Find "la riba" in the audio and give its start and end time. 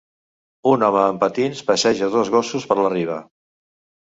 2.81-3.21